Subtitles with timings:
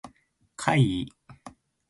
[0.57, 1.07] 怪異